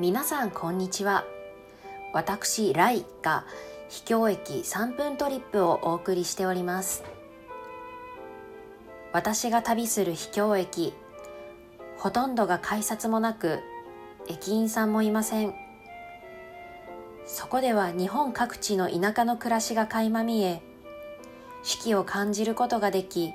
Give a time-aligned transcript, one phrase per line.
[0.00, 1.26] 皆さんこんにちは。
[2.14, 3.44] 私ライが
[3.90, 7.04] 秘境駅3分トリップをお送りしております。
[9.12, 10.94] 私が旅する秘境駅
[11.98, 13.58] ほとんどが改札もなく
[14.26, 15.52] 駅員さんもいません。
[17.26, 20.62] そこでは日本各地の田舎の暮らしが垣間見え
[21.62, 23.34] 四季を感じることができ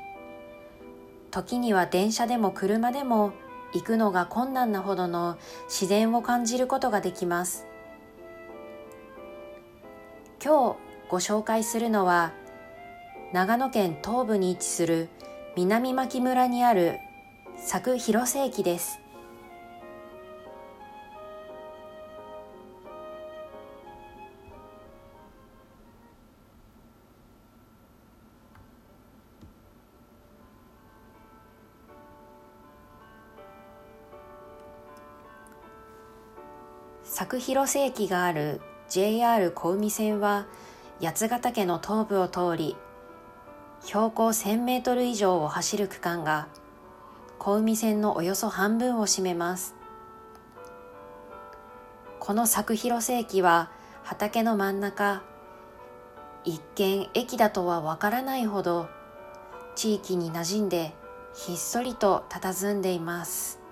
[1.29, 3.33] 時には電車でも車でも
[3.75, 7.67] 行くのが困難なほどの自然を感じることができます。
[10.41, 10.77] 今日
[11.09, 12.31] ご紹介するのは
[13.33, 15.09] 長野県東部に位置する
[15.57, 16.99] 南牧村にある
[17.69, 18.99] 佐久広瀬駅です。
[37.17, 40.47] 佐久広瀬駅がある JR 小海線は
[41.01, 42.75] 八ヶ岳の東部を通り
[43.85, 46.49] 標高1000メートル以上を走る区間が
[47.39, 49.75] 小海線のおよそ半分を占めます。
[52.19, 53.71] この佐久広瀬駅は
[54.03, 55.23] 畑の真ん中
[56.43, 58.89] 一見駅だとはわからないほど
[59.77, 60.93] 地域に馴染んで
[61.33, 63.64] ひっそりと佇んでいます。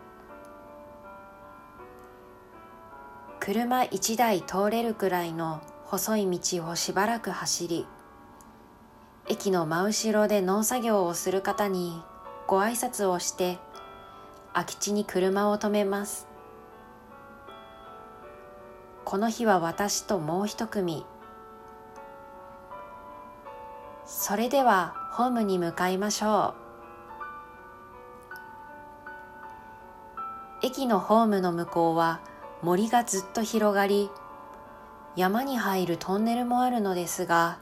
[3.46, 7.86] 車1台通れるくらいの細い道をしばらく走り
[9.28, 12.02] 駅の真後ろで農作業をする方に
[12.48, 13.58] ご挨拶をして
[14.54, 16.26] 空き地に車を止めます。
[19.04, 21.06] この日は私ともう一組。
[24.06, 26.54] それではホームに向かいましょ
[30.62, 30.66] う。
[30.66, 32.22] 駅のホームの向こうは
[32.64, 34.10] 森がずっと広がり
[35.18, 37.60] 山に入るトンネルもあるのですが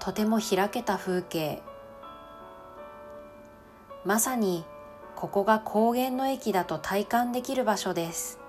[0.00, 1.62] とても開けた風景。
[4.04, 4.64] まさに
[5.14, 8.40] ここが高原の駅だと体感できる場所です。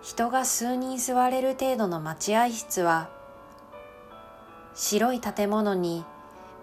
[0.00, 3.10] 人が数人座れる程度の待合室は
[4.74, 6.06] 白い建物に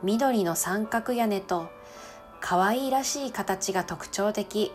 [0.02, 1.70] 緑の三角屋根と
[2.42, 4.72] 可愛いらしい形が特徴的。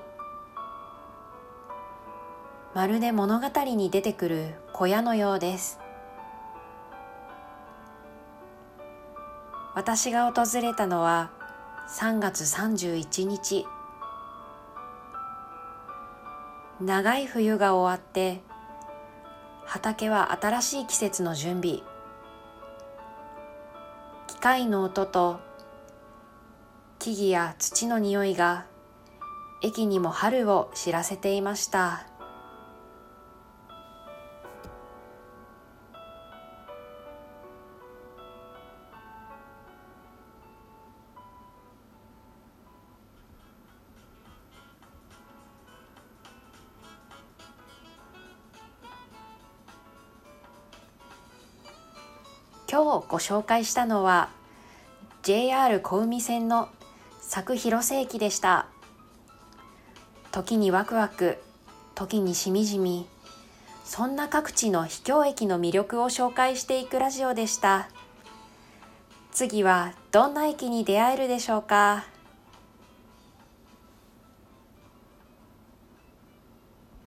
[2.75, 5.79] まるで物語に出てくる小屋のようです。
[9.75, 11.31] 私が訪れたのは
[11.89, 13.67] 3月31日。
[16.81, 18.43] 長い冬が終わって
[19.65, 21.81] 畑は新しい季節の準備。
[24.27, 25.41] 機械の音と
[27.05, 28.65] 木々や土の匂いが
[29.61, 32.07] 駅にも春を知らせていました。
[52.67, 54.31] 今日ご紹介したのは
[55.23, 56.71] JR 小海線の
[57.29, 58.67] 佐久広世紀でした。
[60.31, 61.39] 時にワクワク
[61.95, 63.07] 時にしみじみ
[63.85, 67.89] そんな各地の秘境駅の魅力を紹介していくラジオでした。
[69.31, 72.05] 次はどんな駅に出会えるでしょうか。